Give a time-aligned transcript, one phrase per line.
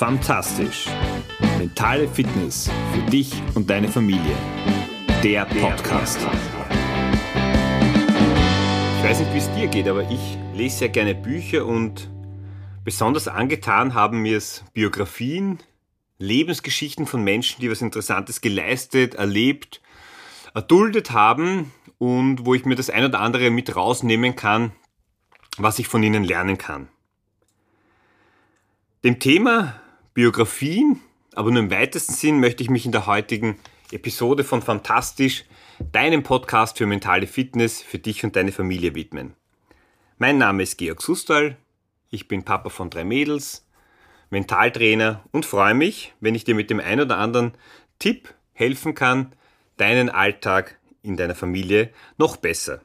[0.00, 0.86] Fantastisch.
[1.58, 4.34] Mentale Fitness für dich und deine Familie.
[5.22, 6.18] Der Podcast.
[8.96, 12.08] Ich weiß nicht, wie es dir geht, aber ich lese sehr gerne Bücher und
[12.82, 15.58] besonders angetan haben mir es Biografien,
[16.16, 19.82] Lebensgeschichten von Menschen, die was Interessantes geleistet, erlebt,
[20.54, 24.72] erduldet haben und wo ich mir das ein oder andere mit rausnehmen kann,
[25.58, 26.88] was ich von ihnen lernen kann.
[29.04, 29.74] Dem Thema
[30.12, 31.00] Biografien,
[31.36, 33.56] aber nur im weitesten Sinn möchte ich mich in der heutigen
[33.92, 35.44] Episode von Fantastisch,
[35.92, 39.34] deinem Podcast für mentale Fitness für dich und deine Familie widmen.
[40.18, 41.56] Mein Name ist Georg Sustal,
[42.10, 43.64] ich bin Papa von drei Mädels,
[44.30, 47.52] Mentaltrainer und freue mich, wenn ich dir mit dem ein oder anderen
[48.00, 49.32] Tipp helfen kann,
[49.76, 52.80] deinen Alltag in deiner Familie noch besser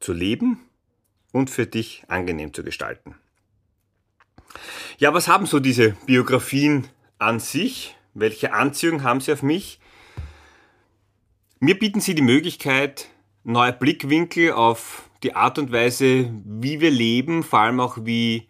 [0.00, 0.60] zu leben
[1.30, 3.16] und für dich angenehm zu gestalten.
[4.98, 7.96] Ja, was haben so diese Biografien an sich?
[8.14, 9.80] Welche Anziehung haben sie auf mich?
[11.58, 13.08] Mir bieten sie die Möglichkeit,
[13.44, 18.48] neue Blickwinkel auf die Art und Weise, wie wir leben, vor allem auch wie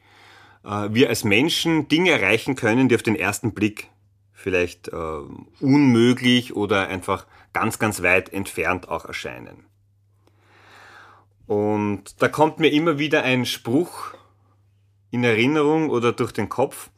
[0.65, 3.89] äh, wir als Menschen Dinge erreichen können, die auf den ersten Blick
[4.33, 5.21] vielleicht äh,
[5.61, 9.65] unmöglich oder einfach ganz, ganz weit entfernt auch erscheinen.
[11.47, 14.15] Und da kommt mir immer wieder ein Spruch
[15.11, 16.91] in Erinnerung oder durch den Kopf.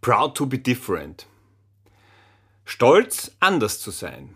[0.00, 1.26] Proud to be different.
[2.64, 4.34] Stolz, anders zu sein.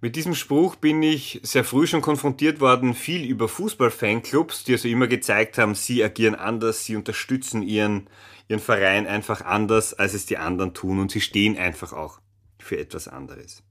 [0.00, 4.88] Mit diesem Spruch bin ich sehr früh schon konfrontiert worden, viel über Fußball-Fanclubs, die also
[4.88, 8.08] immer gezeigt haben, sie agieren anders, sie unterstützen ihren,
[8.48, 12.20] ihren Verein einfach anders, als es die anderen tun und sie stehen einfach auch
[12.58, 13.62] für etwas anderes.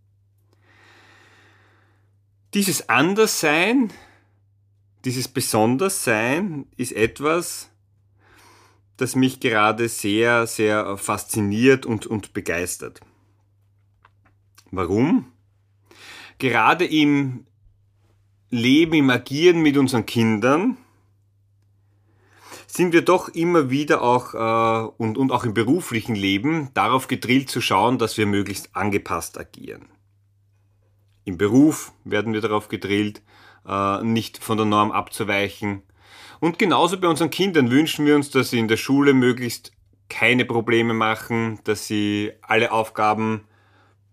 [2.53, 3.91] Dieses Anderssein,
[5.03, 7.70] dieses Besonderssein ist etwas,
[8.97, 13.01] das mich gerade sehr, sehr fasziniert und, und begeistert.
[14.71, 15.31] Warum?
[16.37, 17.45] Gerade im
[18.49, 20.77] Leben, im Agieren mit unseren Kindern
[22.67, 27.49] sind wir doch immer wieder auch äh, und, und auch im beruflichen Leben darauf gedrillt
[27.49, 29.89] zu schauen, dass wir möglichst angepasst agieren.
[31.25, 33.21] Im Beruf werden wir darauf gedrillt,
[33.67, 35.83] äh, nicht von der Norm abzuweichen.
[36.41, 39.71] Und genauso bei unseren Kindern wünschen wir uns, dass sie in der Schule möglichst
[40.09, 43.45] keine Probleme machen, dass sie alle Aufgaben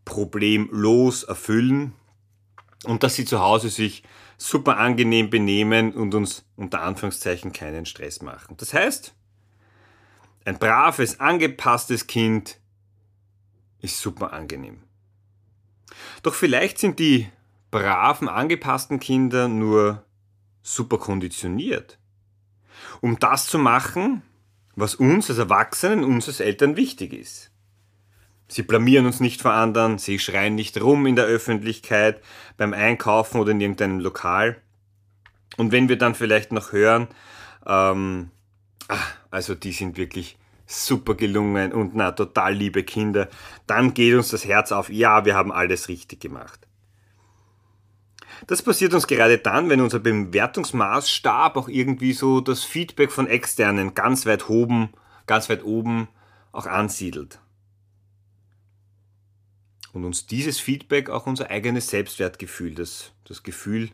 [0.04, 1.94] problemlos erfüllen
[2.84, 4.02] und dass sie zu Hause sich
[4.36, 8.58] super angenehm benehmen und uns unter Anführungszeichen keinen Stress machen.
[8.58, 9.14] Das heißt,
[10.44, 12.60] ein braves, angepasstes Kind
[13.80, 14.82] ist super angenehm.
[16.22, 17.26] Doch vielleicht sind die
[17.70, 20.04] braven, angepassten Kinder nur
[20.62, 21.98] super konditioniert.
[23.00, 24.22] Um das zu machen,
[24.76, 27.50] was uns als Erwachsenen, uns als Eltern wichtig ist.
[28.46, 32.22] Sie blamieren uns nicht vor anderen, sie schreien nicht rum in der Öffentlichkeit,
[32.56, 34.56] beim Einkaufen oder in irgendeinem Lokal.
[35.56, 37.08] Und wenn wir dann vielleicht noch hören,
[37.66, 38.30] ähm,
[38.86, 43.28] ach, also die sind wirklich super gelungen und na, total liebe Kinder,
[43.66, 46.67] dann geht uns das Herz auf, ja, wir haben alles richtig gemacht.
[48.46, 53.94] Das passiert uns gerade dann, wenn unser Bewertungsmaßstab auch irgendwie so das Feedback von externen
[53.94, 54.90] ganz weit oben,
[55.26, 56.08] ganz weit oben
[56.52, 57.40] auch ansiedelt.
[59.92, 63.90] Und uns dieses Feedback auch unser eigenes Selbstwertgefühl, das, das Gefühl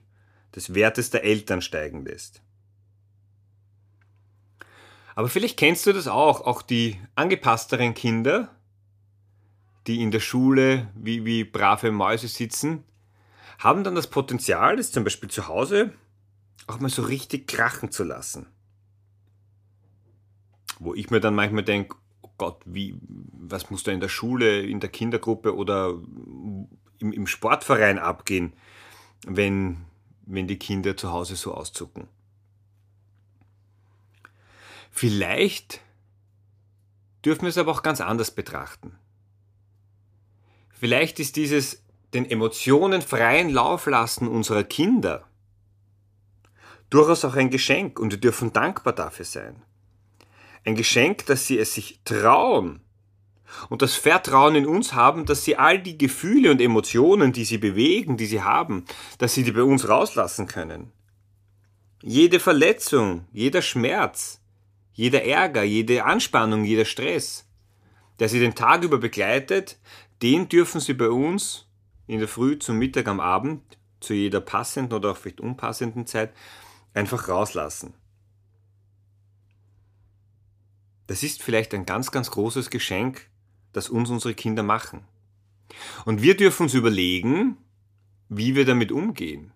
[0.55, 2.43] des Wertes der Eltern steigen lässt.
[5.15, 8.51] Aber vielleicht kennst du das auch, auch die angepassteren Kinder,
[9.87, 12.85] die in der Schule wie, wie brave Mäuse sitzen,
[13.65, 15.95] haben dann das Potenzial, es zum Beispiel zu Hause
[16.67, 18.47] auch mal so richtig krachen zu lassen.
[20.79, 24.61] Wo ich mir dann manchmal denke, oh Gott, wie, was muss da in der Schule,
[24.61, 25.95] in der Kindergruppe oder
[26.99, 28.53] im, im Sportverein abgehen,
[29.27, 29.87] wenn,
[30.27, 32.07] wenn die Kinder zu Hause so auszucken.
[34.91, 35.81] Vielleicht
[37.25, 38.99] dürfen wir es aber auch ganz anders betrachten.
[40.71, 41.84] Vielleicht ist dieses
[42.15, 45.27] den Emotionen freien Lauf lassen unserer Kinder
[46.95, 49.63] durchaus auch ein Geschenk und wir dürfen dankbar dafür sein.
[50.65, 52.81] Ein Geschenk, dass sie es sich trauen
[53.69, 57.59] und das Vertrauen in uns haben, dass sie all die Gefühle und Emotionen, die sie
[57.59, 58.85] bewegen, die sie haben,
[59.19, 60.93] dass sie die bei uns rauslassen können.
[62.01, 64.41] Jede Verletzung, jeder Schmerz,
[64.93, 67.45] jeder Ärger, jede Anspannung, jeder Stress,
[68.21, 69.79] der sie den Tag über begleitet,
[70.23, 71.67] den dürfen sie bei uns
[72.07, 73.63] in der Früh, zum Mittag, am Abend,
[74.01, 76.33] zu jeder passenden oder auch vielleicht unpassenden Zeit,
[76.93, 77.95] einfach rauslassen.
[81.07, 83.29] Das ist vielleicht ein ganz, ganz großes Geschenk,
[83.73, 85.05] das uns unsere Kinder machen.
[86.05, 87.59] Und wir dürfen uns überlegen,
[88.29, 89.53] wie wir damit umgehen.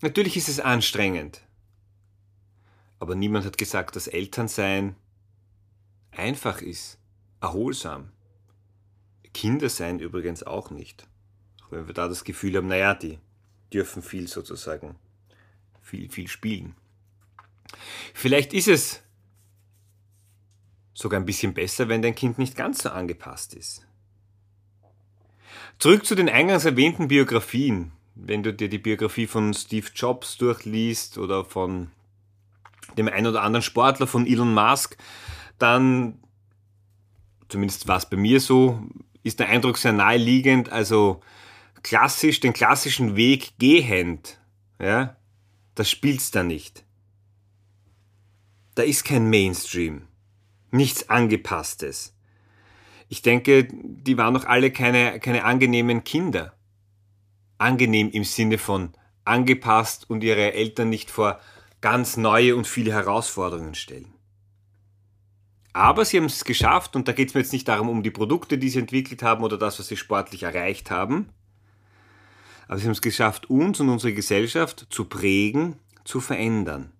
[0.00, 1.42] Natürlich ist es anstrengend,
[2.98, 4.96] aber niemand hat gesagt, dass Elternsein
[6.10, 6.98] einfach ist,
[7.40, 8.13] erholsam.
[9.34, 11.06] Kinder sein übrigens auch nicht.
[11.62, 13.18] Auch wenn wir da das Gefühl haben, naja, die
[13.72, 14.94] dürfen viel sozusagen,
[15.82, 16.74] viel, viel spielen.
[18.14, 19.02] Vielleicht ist es
[20.94, 23.84] sogar ein bisschen besser, wenn dein Kind nicht ganz so angepasst ist.
[25.78, 27.92] Zurück zu den eingangs erwähnten Biografien.
[28.14, 31.90] Wenn du dir die Biografie von Steve Jobs durchliest oder von
[32.96, 34.96] dem einen oder anderen Sportler von Elon Musk,
[35.58, 36.20] dann,
[37.48, 38.80] zumindest war es bei mir so,
[39.24, 41.20] ist der Eindruck sehr naheliegend, also
[41.82, 44.38] klassisch, den klassischen Weg gehend,
[44.80, 45.16] ja,
[45.74, 46.84] das spielt's da nicht.
[48.76, 50.06] Da ist kein Mainstream,
[50.70, 52.14] nichts Angepasstes.
[53.08, 56.54] Ich denke, die waren noch alle keine, keine angenehmen Kinder.
[57.58, 58.92] Angenehm im Sinne von
[59.24, 61.40] angepasst und ihre Eltern nicht vor
[61.80, 64.13] ganz neue und viele Herausforderungen stellen.
[65.74, 68.12] Aber sie haben es geschafft, und da geht es mir jetzt nicht darum, um die
[68.12, 71.28] Produkte, die sie entwickelt haben oder das, was sie sportlich erreicht haben,
[72.68, 76.92] aber sie haben es geschafft, uns und unsere Gesellschaft zu prägen, zu verändern.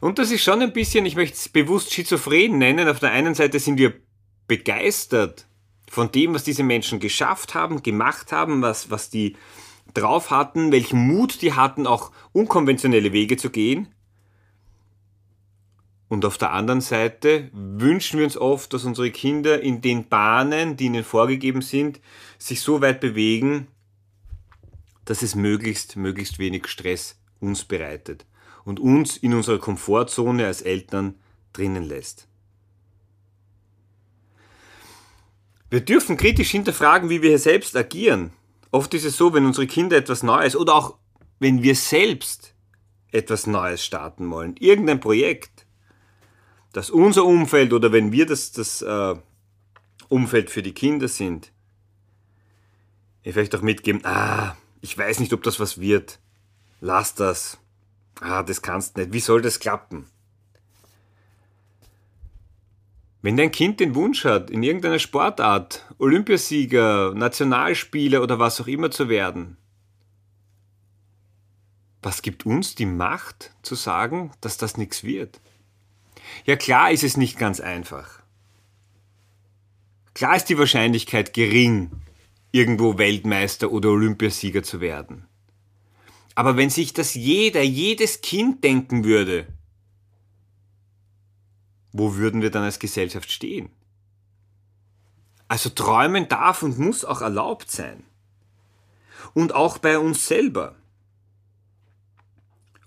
[0.00, 2.88] Und das ist schon ein bisschen, ich möchte es bewusst schizophren nennen.
[2.88, 3.94] Auf der einen Seite sind wir
[4.46, 5.46] begeistert
[5.88, 9.36] von dem, was diese Menschen geschafft haben, gemacht haben, was, was die
[9.94, 13.88] drauf hatten, welchen Mut die hatten, auch unkonventionelle Wege zu gehen.
[16.08, 20.76] Und auf der anderen Seite wünschen wir uns oft, dass unsere Kinder in den Bahnen,
[20.76, 22.00] die ihnen vorgegeben sind,
[22.38, 23.68] sich so weit bewegen,
[25.04, 28.26] dass es möglichst, möglichst wenig Stress uns bereitet
[28.64, 31.14] und uns in unserer Komfortzone als Eltern
[31.52, 32.26] drinnen lässt.
[35.70, 38.32] Wir dürfen kritisch hinterfragen, wie wir hier selbst agieren
[38.70, 40.96] Oft ist es so, wenn unsere Kinder etwas Neues oder auch
[41.38, 42.54] wenn wir selbst
[43.10, 45.57] etwas Neues starten wollen, irgendein Projekt,
[46.72, 49.14] das unser Umfeld oder wenn wir das, das äh,
[50.08, 51.52] Umfeld für die Kinder sind,
[53.22, 56.18] vielleicht auch mitgeben, ah, ich weiß nicht, ob das was wird,
[56.80, 57.58] lass das,
[58.20, 60.06] ah, das kannst nicht, wie soll das klappen?
[63.20, 68.90] Wenn dein Kind den Wunsch hat, in irgendeiner Sportart Olympiasieger, Nationalspieler oder was auch immer
[68.90, 69.56] zu werden,
[72.00, 75.40] was gibt uns die Macht zu sagen, dass das nichts wird?
[76.44, 78.22] Ja klar ist es nicht ganz einfach.
[80.14, 81.90] Klar ist die Wahrscheinlichkeit gering,
[82.50, 85.28] irgendwo Weltmeister oder Olympiasieger zu werden.
[86.34, 89.46] Aber wenn sich das jeder, jedes Kind denken würde,
[91.92, 93.70] wo würden wir dann als Gesellschaft stehen?
[95.48, 98.04] Also träumen darf und muss auch erlaubt sein.
[99.34, 100.76] Und auch bei uns selber.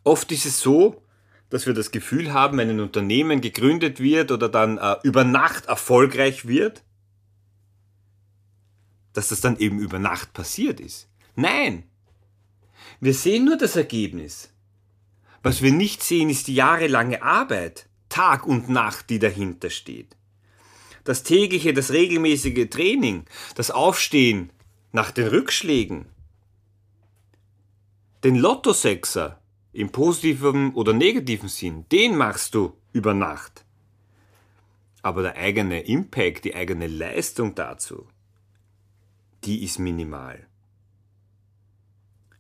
[0.04, 1.02] Oft ist es so,
[1.52, 5.66] dass wir das Gefühl haben, wenn ein Unternehmen gegründet wird oder dann äh, über Nacht
[5.68, 6.84] erfolgreich wird,
[9.14, 11.10] dass das dann eben über Nacht passiert ist.
[11.36, 11.84] Nein!
[13.02, 14.50] Wir sehen nur das Ergebnis.
[15.44, 20.16] Was wir nicht sehen, ist die jahrelange Arbeit, Tag und Nacht, die dahinter steht.
[21.04, 24.52] Das tägliche, das regelmäßige Training, das Aufstehen
[24.94, 26.06] nach den Rückschlägen,
[28.24, 29.41] den Lottosexer
[29.74, 33.66] im positiven oder negativen Sinn, den machst du über Nacht.
[35.02, 38.08] Aber der eigene Impact, die eigene Leistung dazu,
[39.44, 40.48] die ist minimal.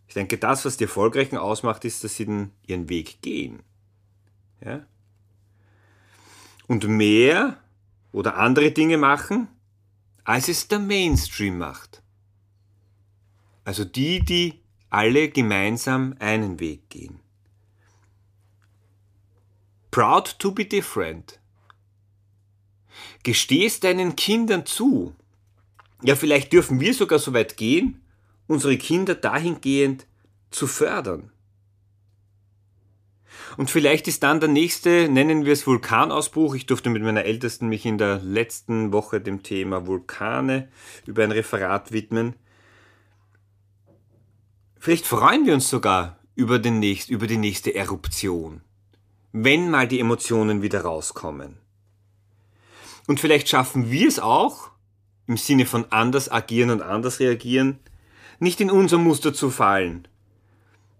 [0.07, 3.63] Ich denke, das, was die Erfolgreichen ausmacht, ist, dass sie den, ihren Weg gehen.
[4.63, 4.85] Ja?
[6.71, 7.57] und mehr
[8.13, 9.49] oder andere Dinge machen,
[10.23, 12.01] als es der Mainstream macht.
[13.65, 17.19] Also die, die alle gemeinsam einen Weg gehen.
[19.91, 21.39] Proud to be different.
[23.23, 25.15] Gestehst deinen Kindern zu.
[26.01, 28.01] Ja, vielleicht dürfen wir sogar so weit gehen,
[28.47, 30.07] unsere Kinder dahingehend
[30.49, 31.31] zu fördern.
[33.57, 36.55] Und vielleicht ist dann der nächste, nennen wir es Vulkanausbruch.
[36.55, 40.69] Ich durfte mit meiner Ältesten mich in der letzten Woche dem Thema Vulkane
[41.05, 42.35] über ein Referat widmen.
[44.79, 48.61] Vielleicht freuen wir uns sogar über, den nächst, über die nächste Eruption,
[49.31, 51.57] wenn mal die Emotionen wieder rauskommen.
[53.07, 54.69] Und vielleicht schaffen wir es auch,
[55.27, 57.79] im Sinne von anders agieren und anders reagieren,
[58.39, 60.07] nicht in unser Muster zu fallen,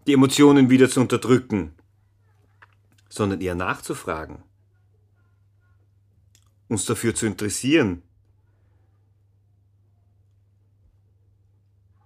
[0.08, 1.74] die Emotionen wieder zu unterdrücken
[3.12, 4.42] sondern eher nachzufragen,
[6.70, 8.02] uns dafür zu interessieren.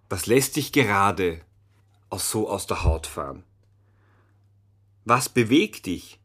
[0.09, 1.41] Was lässt dich gerade
[2.09, 3.43] aus so aus der Haut fahren?
[5.05, 6.19] Was bewegt dich?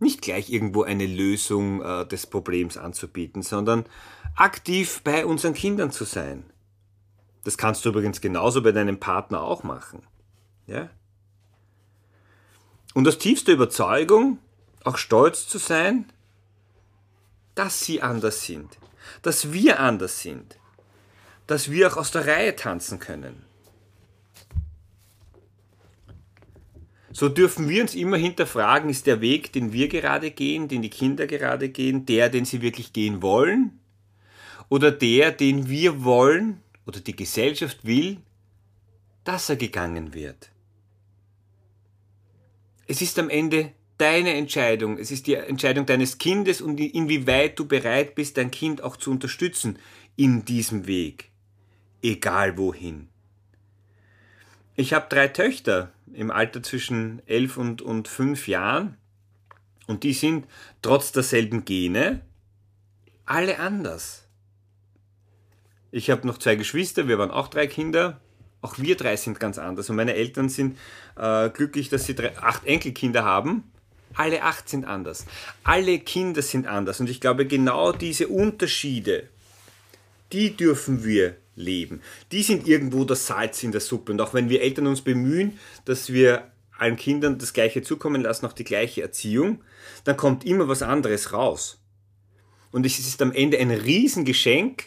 [0.00, 3.84] Nicht gleich irgendwo eine Lösung äh, des Problems anzubieten, sondern
[4.34, 6.44] aktiv bei unseren Kindern zu sein.
[7.44, 10.02] Das kannst du übrigens genauso bei deinem Partner auch machen.
[10.66, 10.90] Ja?
[12.94, 14.38] Und aus tiefster Überzeugung
[14.84, 16.06] auch stolz zu sein,
[17.54, 18.78] dass sie anders sind,
[19.20, 20.58] dass wir anders sind,
[21.46, 23.44] dass wir auch aus der Reihe tanzen können.
[27.12, 30.90] So dürfen wir uns immer hinterfragen, ist der Weg, den wir gerade gehen, den die
[30.90, 33.78] Kinder gerade gehen, der, den sie wirklich gehen wollen?
[34.68, 38.16] Oder der, den wir wollen oder die Gesellschaft will,
[39.24, 40.50] dass er gegangen wird?
[42.86, 44.98] Es ist am Ende deine Entscheidung.
[44.98, 49.10] Es ist die Entscheidung deines Kindes und inwieweit du bereit bist, dein Kind auch zu
[49.10, 49.78] unterstützen
[50.16, 51.30] in diesem Weg.
[52.02, 53.08] Egal wohin.
[54.74, 58.96] Ich habe drei Töchter im Alter zwischen elf und, und fünf Jahren
[59.86, 60.46] und die sind
[60.82, 62.20] trotz derselben Gene
[63.24, 64.26] alle anders.
[65.90, 68.20] Ich habe noch zwei Geschwister, wir waren auch drei Kinder
[68.62, 69.90] auch wir drei sind ganz anders.
[69.90, 70.78] Und meine Eltern sind
[71.16, 73.64] äh, glücklich, dass sie drei, acht Enkelkinder haben.
[74.14, 75.26] Alle acht sind anders.
[75.64, 77.00] Alle Kinder sind anders.
[77.00, 79.28] Und ich glaube, genau diese Unterschiede,
[80.32, 82.00] die dürfen wir leben.
[82.30, 84.12] Die sind irgendwo das Salz in der Suppe.
[84.12, 88.46] Und auch wenn wir Eltern uns bemühen, dass wir allen Kindern das Gleiche zukommen lassen,
[88.46, 89.62] auch die gleiche Erziehung,
[90.04, 91.80] dann kommt immer was anderes raus.
[92.72, 94.86] Und es ist am Ende ein Riesengeschenk,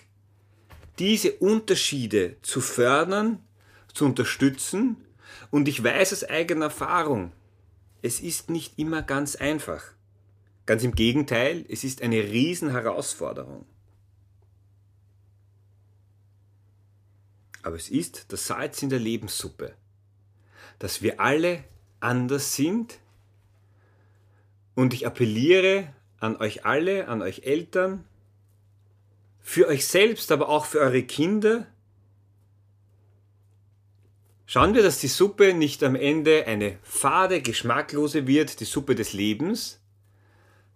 [0.99, 3.39] diese Unterschiede zu fördern,
[3.93, 4.97] zu unterstützen.
[5.51, 7.31] Und ich weiß aus eigener Erfahrung,
[8.01, 9.83] es ist nicht immer ganz einfach.
[10.65, 13.65] Ganz im Gegenteil, es ist eine Riesenherausforderung.
[17.65, 19.73] Aber es ist das Salz in der Lebenssuppe,
[20.77, 21.63] dass wir alle
[21.99, 22.99] anders sind.
[24.75, 28.03] Und ich appelliere an euch alle, an euch Eltern,
[29.41, 31.65] für euch selbst, aber auch für eure Kinder,
[34.47, 39.13] Schauen wir, dass die Suppe nicht am Ende eine fade, geschmacklose wird, die Suppe des
[39.13, 39.79] Lebens,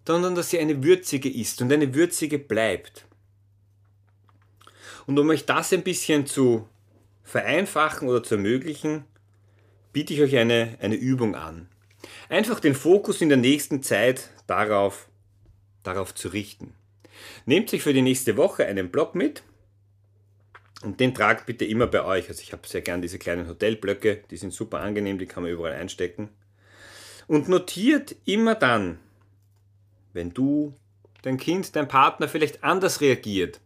[0.04, 3.06] sondern dass sie eine würzige ist und eine würzige bleibt.
[5.06, 6.68] Und um euch das ein bisschen zu
[7.30, 9.04] vereinfachen oder zu ermöglichen,
[9.92, 11.68] biete ich euch eine, eine Übung an.
[12.28, 15.08] Einfach den Fokus in der nächsten Zeit darauf,
[15.84, 16.74] darauf zu richten.
[17.46, 19.44] Nehmt euch für die nächste Woche einen Block mit
[20.82, 22.28] und den tragt bitte immer bei euch.
[22.28, 25.52] Also ich habe sehr gern diese kleinen Hotelblöcke, die sind super angenehm, die kann man
[25.52, 26.30] überall einstecken.
[27.28, 28.98] Und notiert immer dann,
[30.12, 30.74] wenn du,
[31.22, 33.60] dein Kind, dein Partner vielleicht anders reagiert,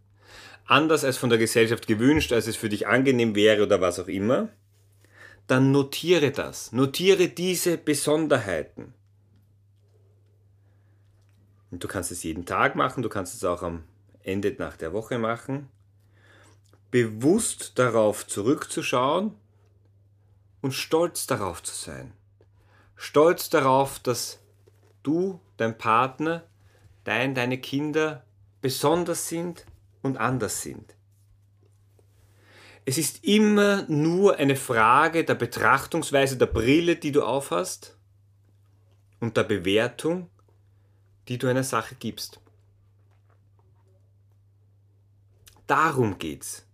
[0.65, 4.09] anders als von der Gesellschaft gewünscht, als es für dich angenehm wäre oder was auch
[4.09, 4.49] immer,
[5.47, 6.73] dann notiere das.
[6.73, 8.95] Notiere diese Besonderheiten.
[11.71, 13.85] Und du kannst es jeden Tag machen, du kannst es auch am
[14.23, 15.69] Ende nach der Woche machen
[16.95, 19.35] bewusst darauf zurückzuschauen
[20.61, 22.13] und stolz darauf zu sein.
[22.95, 24.39] Stolz darauf, dass
[25.03, 26.45] du, dein Partner,
[27.03, 28.23] dein, deine Kinder
[28.61, 29.67] besonders sind
[30.05, 30.95] und anders sind.
[32.85, 37.97] Es ist immer nur eine Frage der Betrachtungsweise, der Brille, die du aufhast
[39.21, 40.29] und der Bewertung,
[41.29, 42.41] die du einer Sache gibst.
[45.67, 46.67] Darum geht's.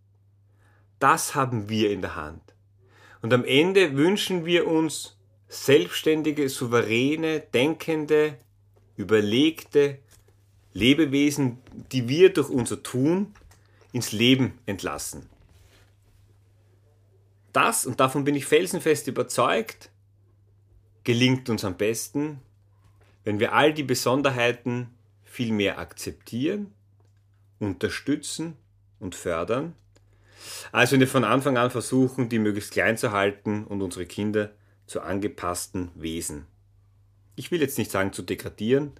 [0.98, 2.42] Das haben wir in der Hand.
[3.22, 8.36] Und am Ende wünschen wir uns selbstständige, souveräne, denkende,
[8.96, 9.98] überlegte
[10.72, 11.58] Lebewesen,
[11.92, 13.34] die wir durch unser Tun
[13.92, 15.28] ins Leben entlassen.
[17.52, 19.90] Das, und davon bin ich felsenfest überzeugt,
[21.02, 22.40] gelingt uns am besten,
[23.24, 24.88] wenn wir all die Besonderheiten
[25.24, 26.72] viel mehr akzeptieren,
[27.58, 28.56] unterstützen
[29.00, 29.74] und fördern
[30.72, 34.50] also wir von Anfang an versuchen, die möglichst klein zu halten und unsere Kinder
[34.86, 36.46] zu angepassten Wesen.
[37.36, 38.92] Ich will jetzt nicht sagen zu degradieren,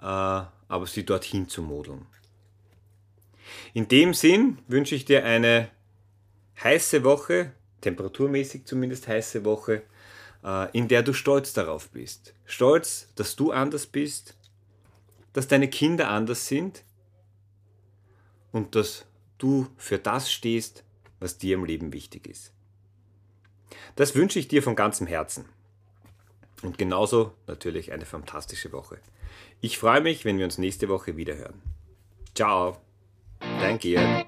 [0.00, 2.06] äh, aber sie dorthin zu modeln.
[3.74, 5.68] In dem Sinn wünsche ich dir eine
[6.62, 9.82] heiße Woche, temperaturmäßig zumindest heiße Woche,
[10.44, 12.34] äh, in der du stolz darauf bist.
[12.44, 14.36] Stolz, dass du anders bist,
[15.32, 16.84] dass deine Kinder anders sind
[18.52, 19.06] und dass
[19.38, 20.84] du für das stehst,
[21.18, 22.52] was dir im Leben wichtig ist.
[23.96, 25.46] Das wünsche ich dir von ganzem Herzen.
[26.62, 28.98] Und genauso natürlich eine fantastische Woche.
[29.60, 31.60] Ich freue mich, wenn wir uns nächste Woche wieder hören.
[32.34, 32.76] Ciao.
[33.60, 34.26] Danke.